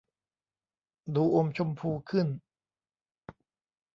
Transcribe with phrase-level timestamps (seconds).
[1.15, 2.27] ดูอมชมพูขึ้น